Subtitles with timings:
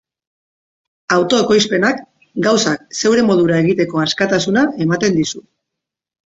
[1.17, 1.99] Autoekoizpenak
[2.47, 5.45] gauzak zeure modura egiteko askatasuna ematen dizu.